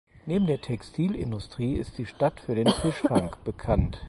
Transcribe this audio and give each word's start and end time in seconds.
Neben 0.25 0.47
der 0.47 0.59
Textilindustrie 0.59 1.75
ist 1.75 1.99
die 1.99 2.07
Stadt 2.07 2.39
für 2.39 2.55
den 2.55 2.65
Fischfang 2.69 3.35
bekannt. 3.43 3.99